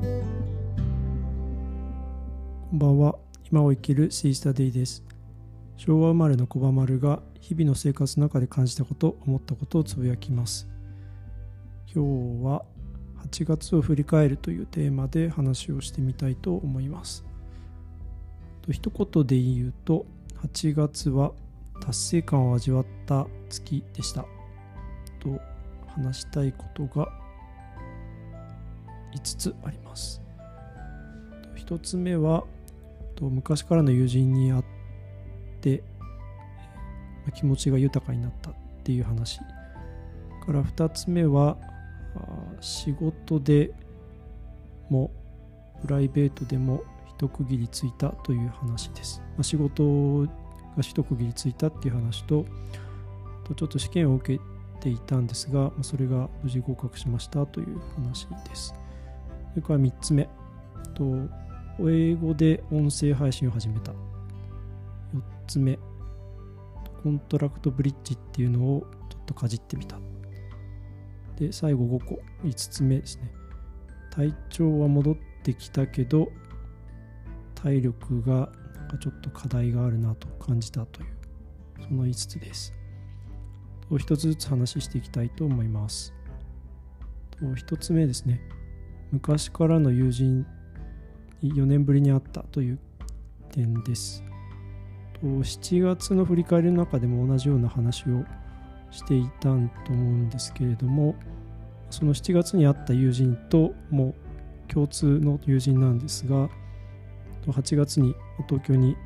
[0.00, 0.06] こ
[2.74, 3.14] んばんは。
[3.50, 5.02] 今を生きるシースタディです。
[5.78, 10.68] 昭和生まれの小葉丸が日々の生活の中で感じたこと思ったことをつぶやきます。
[11.94, 12.04] 今
[12.40, 12.64] 日は
[13.30, 17.24] 8月を振り返るというテーマで話をしてみたいと思います。
[18.62, 20.04] と一言で言うと
[20.42, 21.32] 8月は
[21.80, 24.26] 達成感を味わった月でした。
[25.20, 25.40] と
[25.86, 27.08] 話したいことが
[29.16, 30.22] 5つあります。
[31.56, 32.44] 1つ目は
[33.20, 34.64] 昔からの友人に会っ
[35.60, 35.82] て
[37.34, 41.56] 気持ちが豊かになったっていう話から2つ目は
[42.60, 43.72] 仕事で
[44.88, 45.10] も
[45.82, 50.26] プライベートでも一区切りついたという話です、ま、仕事
[50.76, 52.46] が一区切りついたっていう話と
[53.56, 54.42] ちょっと試験を受け
[54.80, 58.74] ていたんですが、ま、それが無事合格しましたという話です。
[59.56, 60.28] それから3つ目。
[60.94, 61.04] と
[61.88, 63.92] 英語で音声配信を始めた。
[63.92, 63.96] 4
[65.46, 65.78] つ目。
[67.02, 69.96] コントラクトブリッジっていうのをちょっとかじってみた。
[71.36, 72.20] で最後5個。
[72.44, 73.32] 5つ目ですね。
[74.10, 76.28] 体調は戻ってきたけど
[77.54, 81.08] 体力がなんかちょっと課題があるなと感じたという
[81.88, 82.74] その5つです。
[83.88, 86.12] 1つずつ話していきたいと思います。
[87.40, 88.42] 1つ目ですね。
[89.12, 90.46] 昔からの友人
[91.42, 92.78] 4年ぶりに会ったという
[93.52, 94.22] 点です。
[95.22, 98.24] 7月の振り返りの中でも同じような話を
[98.90, 101.14] していたと思うんですけれども
[101.90, 104.14] その7月に会った友人とも
[104.68, 106.48] 共通の友人なんですが
[107.46, 108.14] 8月に
[108.48, 108.96] 東京に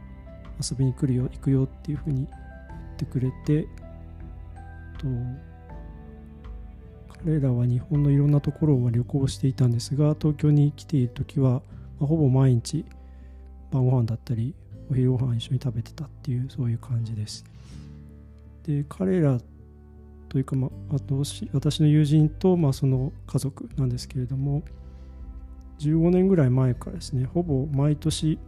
[0.60, 3.66] 遊びに来るよ行くよっていうふうに言ってくれて
[7.24, 11.60] 彼らは日本のいろんなところを旅行していたんですが東京に来ている時は、ま
[12.02, 12.84] あ、ほぼ毎日
[13.70, 14.54] 晩ご飯だったり
[14.90, 17.44] お昼ご飯一緒に食べてたっていうそういう感じです。
[18.64, 19.38] で彼ら
[20.28, 20.70] というか、まあ、
[21.52, 24.62] 私の友人と、まあ、その家族なんですけれども
[25.80, 28.38] 15年ぐらい前からですねほぼ毎年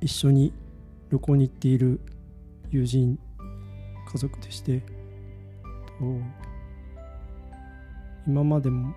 [0.00, 0.52] 一緒に
[1.10, 2.00] 旅行に行っている
[2.70, 3.18] 友人
[4.12, 4.82] 家族でして
[8.26, 8.94] 今までも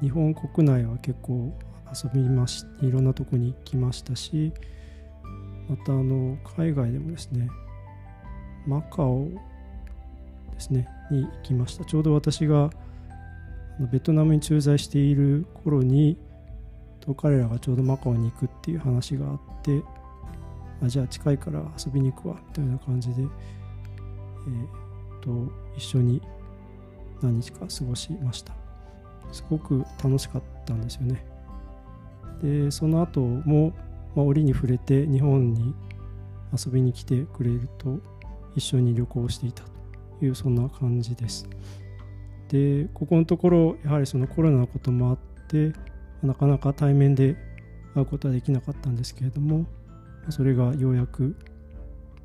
[0.00, 1.52] 日本国内は結構
[1.92, 4.52] 遊びましいろんなとこに行きましたし
[5.68, 7.48] またあの海外でもですね
[8.66, 9.28] マカオ
[10.52, 11.84] ですねに行きました。
[11.84, 12.70] ちょうど私が
[13.92, 16.16] ベトナムに駐在している頃に
[17.00, 19.82] と彼らがちょうどマカオに行くっていう話があって
[20.82, 26.22] あじゃあ近いから遊びに行くわみたいな感じで、えー、と一緒に
[27.24, 28.54] 何日か過ごしました。
[29.32, 31.24] すごく楽しかったんですよね。
[32.42, 33.72] でその後も、
[34.14, 35.74] まあ、折に触れて日本に
[36.52, 37.98] 遊びに来てくれると
[38.54, 39.64] 一緒に旅行していた
[40.20, 41.48] というそんな感じです。
[42.48, 45.18] でここのところやはりそのコロナのこともあっ
[45.48, 45.72] て
[46.22, 47.36] なかなか対面で
[47.94, 49.66] 会うことはできなかったんですけれども
[50.28, 51.36] それがようやく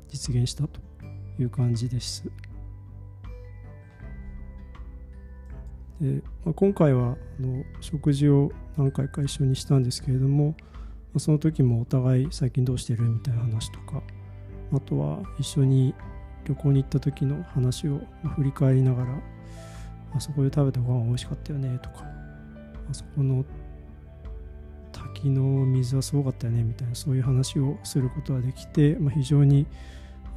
[0.08, 0.80] 実現したと
[1.38, 2.30] いう感じです。
[6.00, 14.02] でまあ、今回はあの食事を何回か一緒にしたんですけれども、まあ、その時もお互い最近どうしてるみたいな話とか
[14.72, 15.94] あとは一緒に
[16.44, 18.00] 旅行に行った時の話を
[18.36, 19.10] 振り返りながら
[20.14, 22.04] あそこで食べたご飯美味しかったよねとか
[22.90, 23.44] あそこの
[24.90, 29.66] 滝の水はすごかったよねみたいなそういう話をすることができて、まあ、非常に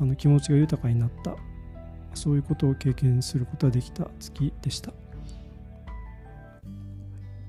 [0.01, 1.35] あの気持ちが豊かになった
[2.13, 4.93] そういうことを経験することができた月でした。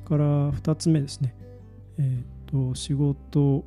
[0.05, 1.35] から2つ目ですね、
[1.99, 3.65] えーと、仕事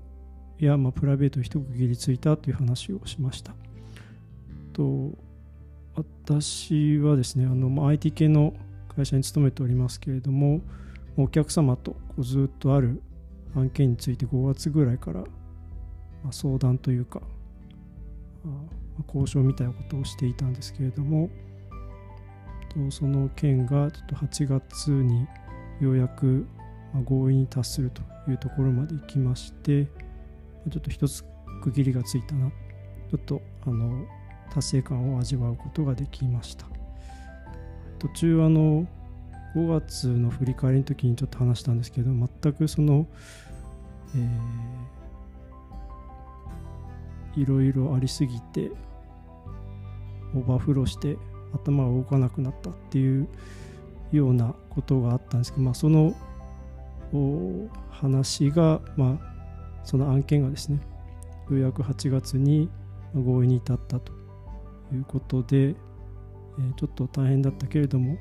[0.60, 3.54] や、まあ、プライベート一区切りついたという話をしました。
[4.74, 5.12] と
[5.96, 8.54] 私はですねあの、まあ、IT 系の
[8.96, 10.62] 会社に勤めておりますけれども
[11.18, 13.02] お客様とこうずっとある
[13.56, 15.26] 案件について5月ぐらいから、ま
[16.30, 17.22] あ、相談というか、
[18.44, 18.52] ま
[19.00, 21.30] あ、交渉みたいなことをしていたんですけれども
[22.70, 25.28] とその件がちょっと8月に
[25.80, 26.48] ようやく
[27.06, 29.86] 合意に達するというところまで行きまして
[30.70, 31.24] ちょっと一つ
[31.62, 32.50] 区切りがついたな。
[33.10, 34.06] ちょっとあの
[34.54, 36.66] 達成感を味わうことができました。
[38.00, 38.86] 途中あの
[39.56, 43.08] 5月の振り返りの時にちょっと話したんですけど全くその、
[44.16, 48.70] えー、いろいろありすぎて
[50.36, 51.18] オーバーフローして
[51.54, 53.28] 頭が動かなくなったっていう
[54.12, 56.14] ようなことがあったんですけど、まあ、その
[57.90, 60.80] 話が、まあ、その案件がですね
[61.50, 62.70] ようやく8月に
[63.14, 64.12] 合意に至ったと
[64.94, 65.76] いうことで、え
[66.76, 68.18] ちょっと大変だったけれども、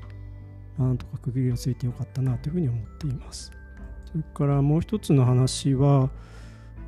[0.77, 3.51] まあ、なんとか区切りがついてよかったなというふうに思っています。
[4.05, 6.09] それからもう一つの話は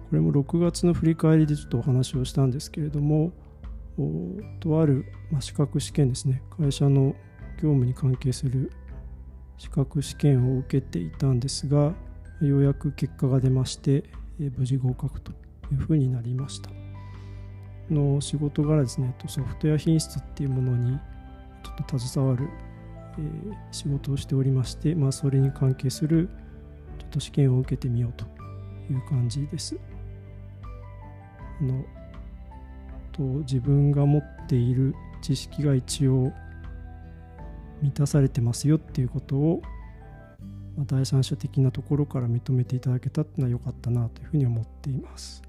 [0.09, 3.31] これも6月の振り返りでちょっとお話をしたんですけれども
[4.59, 5.05] とある、
[5.41, 7.13] 資格試験ですね会社の
[7.57, 8.71] 業務に関係する
[9.59, 11.93] 資格試験を受けていたんですが
[12.41, 14.05] ようやく結果が出まして
[14.57, 15.33] 無事合格と
[15.71, 16.71] いうふうになりました。
[17.91, 20.97] の仕事柄ですねソフトウェア品質っていうものに
[21.63, 22.47] ちょっと携わる、
[23.17, 26.29] え、仕事をしておりまして、まあ、それに関係する
[26.99, 28.25] ちょっと試験を受けてみようと
[28.93, 29.77] いう感じです。
[31.59, 31.83] あの
[33.11, 36.31] と自分が持っている知識が一応
[37.81, 39.61] 満たされてますよっていうことを、
[40.77, 45.41] まあ、第三者的なところから認めていただけたっていうのは良かったなというふうに思っています。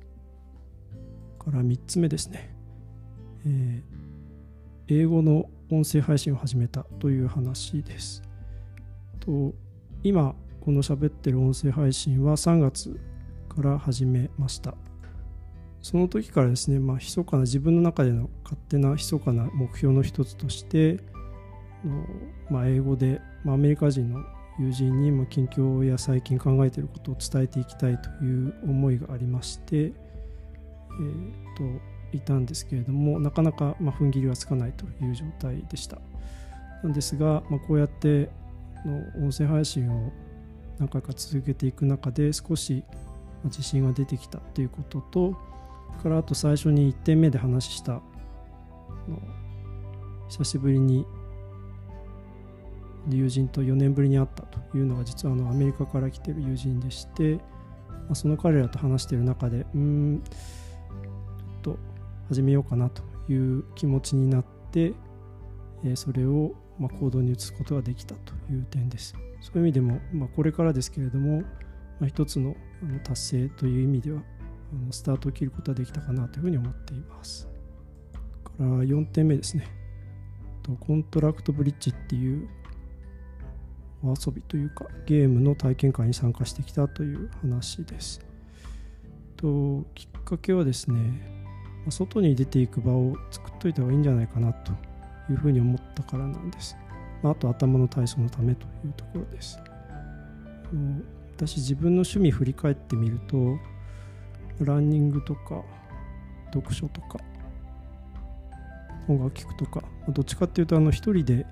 [1.39, 2.55] から3つ目ですね、
[3.47, 8.23] えー、英語の音声配信を始めたという話です。
[9.21, 9.55] と
[10.03, 12.99] 今この喋ってる音声配信は3月
[13.49, 14.75] から始めました。
[15.83, 20.99] その時からですね、まあ、密かな自分の中での勝手な密かな目標の一つとして、
[21.85, 22.05] の
[22.51, 24.23] まあ、英語で、まあ、アメリカ人の
[24.59, 29.93] 友人にも近況や最近考えていることを伝えていきたいという思いがありまして、えー、
[31.57, 35.99] といたんですけれどもなかなか、まあ、踏ん切りはつかないという状態でした。
[36.83, 38.31] なんですが、まあ、こうやって
[38.85, 40.13] の音声配信を
[40.79, 42.83] 何回か続けていく中で少し
[43.45, 45.37] 自信が出てきたということと
[46.03, 48.01] からあと最初に1点目で話した
[50.29, 51.07] 久しぶりに
[53.09, 57.43] 友人と4年ぶりに会ったというのが実はあのアメリカから来てる友人でして、ま
[58.11, 61.79] あ、その彼らと話している中でうんちょっと
[62.29, 63.03] 始めようかなと
[63.33, 64.93] いう気持ちになって、
[65.85, 69.15] えそれをま行動に移すことができたという点です。
[69.41, 71.47] そういう意味でも、まあ、これからですけれども、ま
[72.03, 74.23] あ、一つのあの達成という意味では
[74.73, 77.51] あのスタートを切ることができたかなというふうに思っています。
[78.61, 79.67] から4点目ですね。
[80.79, 82.49] コントラクトブリッジっていう
[84.03, 88.21] お遊びというかゲームの体験会に参加してきたという話です。
[89.37, 90.99] ときっかけはですね
[91.89, 94.73] 外に出ていく場を作っといた方がいいんじゃないかなと
[95.31, 96.77] いうふうに思ったからなんです。
[97.23, 99.59] あと頭の体操のためというところです。
[101.37, 103.59] 私自分の趣味振り返ってみると
[104.61, 105.63] ランニングとか
[106.53, 107.19] 読書とか
[109.09, 111.47] 音楽聴くとかどっちかっていうとあの一人で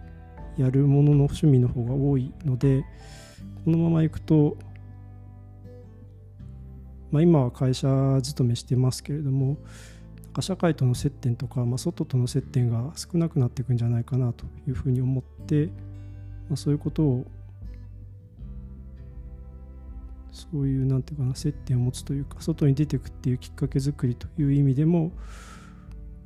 [0.58, 2.84] やるものの趣味の方が多いので
[3.64, 4.56] このままいくと、
[7.10, 7.88] まあ、今は会社
[8.22, 9.56] 勤めしてますけれども
[10.40, 15.66] 社会との接点とか、まあ、外との接点が少なくなっていくんじゃないかなというふうに思って、
[16.49, 17.26] まあ、そういうことを
[20.31, 25.11] そういうなんていうかな接点を持つというか外に出ていくっていうきっかけ作りという意味でも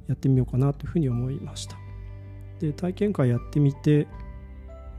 [0.09, 1.82] やってみようかなというふうに思いました。
[2.63, 4.07] で体験会やってみて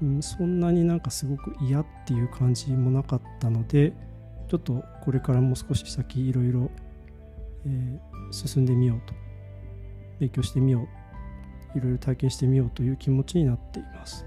[0.03, 3.93] うん、そんなになんかすごく嫌っていう感じもなかったので
[4.49, 6.69] ちょっとこれからもう少し先いろいろ、
[8.31, 9.13] 進んでみようと
[10.19, 10.87] 勉強してみよ
[11.75, 14.25] ういろいろ体験してみようという気持ちになっています。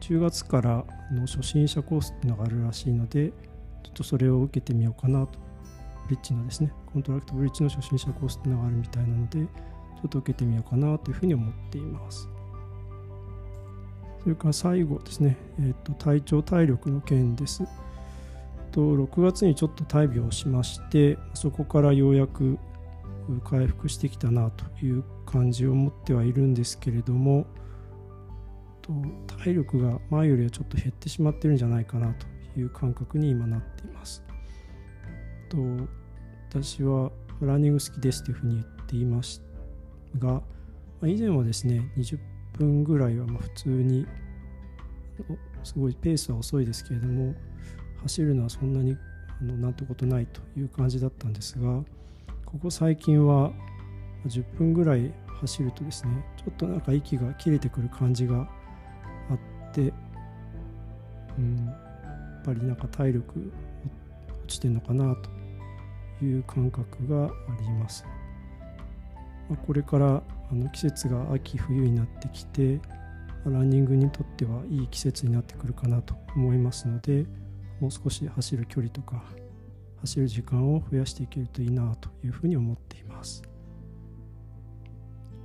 [0.00, 3.30] 10月からの初心者コースっていうのがあるらしいので
[3.82, 5.38] ちょっとそれを受けてみようかなと。
[6.06, 9.46] ブリッジのですねコントラクトブリッジの初心者コースっていうのがあるみたいなのでちょ
[10.06, 12.28] っと受けてみようかなというふうに思っています。
[14.24, 17.62] それから最後ですね、えーと、体調体力の件です。
[18.72, 22.58] と6月にちょっと大病をしましてそこからようやく
[23.44, 27.46] 回復してきたなという感じを持ってはいるんですけれども
[28.82, 28.92] と
[29.44, 32.26] 体力が前よりはちょっと減ってしまってるんじゃないかなと
[32.58, 34.24] いう感覚に今なっています。
[35.48, 35.56] と
[36.50, 39.40] 私はランニング好きですというふうに言っていまし
[40.18, 40.42] たが
[41.04, 42.18] 以前はですね20
[42.58, 44.06] 分ぐらいはま普通に
[45.62, 47.34] すごいペースは遅いですけれども
[48.02, 48.96] 走るのはそんなに
[49.40, 51.82] あのなんてことないという感じだったんですが
[52.44, 53.52] ここ最近は
[54.26, 58.48] 10分ぐらい走るとですねちょっとなんか息が切れてくる感じが
[59.30, 59.92] あって、
[61.38, 61.72] うん、や
[62.40, 63.52] っぱりなんか体力
[64.44, 65.16] 落ちてるのかな
[66.20, 67.30] という感覚があ
[67.60, 68.04] ります。
[69.48, 72.80] まこれからあの季節が秋冬になってきて
[73.44, 77.26] ランニングにとってはいい季節になってくるかなと思いますので
[77.80, 79.22] もう少し走る距離とか
[80.00, 83.42] 走る時間を増やしていけるといいなというふうに思っています。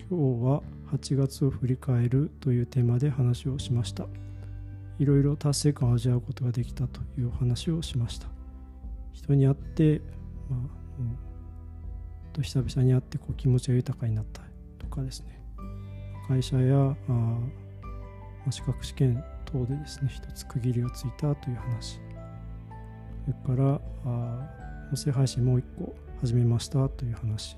[0.10, 4.08] 今日は8月を振り返るというテーマで話をしました。
[4.98, 8.28] いろいろ達成感を味わうことができたというお話をしました。
[9.14, 10.02] 人に会って、
[10.50, 10.60] まあ、
[12.34, 14.42] と久々に会ってこう気持ちが豊かになった
[14.78, 15.42] とかですね。
[16.28, 22.00] 会社やあ資格試験等でですね一つ区切りがついたという話。
[23.26, 24.50] それからあ
[24.92, 27.58] 音声配信もう一個始めましたという話。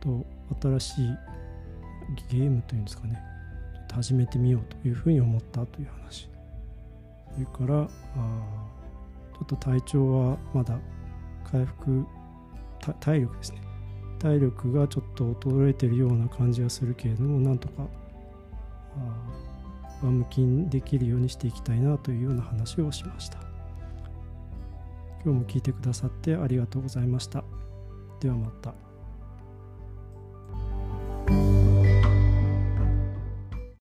[0.00, 0.24] と
[0.62, 1.16] 新しい
[2.30, 3.20] ゲームというんですかね。
[3.92, 6.28] 始めてみようというふうに思ったという話。
[7.34, 7.88] それからあ
[9.38, 10.78] ちょっと体調はまだ
[11.50, 12.04] 回復
[13.00, 13.62] 体力ですね。
[14.18, 17.86] 体力がちょっと衰えてるような感じがするけれどもなんとか
[20.02, 23.38] 上向きにできるようにしていきたいなというような話をしました。
[25.24, 27.44] 今日も聞いてくださってありがとうございました。
[28.20, 28.87] ではまた。